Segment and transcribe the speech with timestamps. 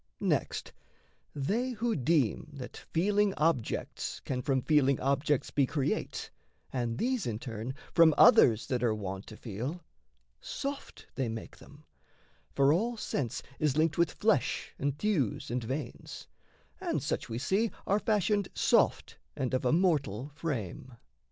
[0.23, 0.73] Next,
[1.35, 6.31] they who deem that feeling objects can From feeling objects be create,
[6.73, 9.79] and these, In turn, from others that are wont to feel When
[10.41, 11.85] soft they make them;
[12.51, 16.25] for all sense is linked With flesh, and thews, and veins
[16.79, 20.97] and such, we see, Are fashioned soft and of a mortal frame.